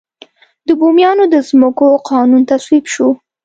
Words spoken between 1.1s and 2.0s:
د ځمکو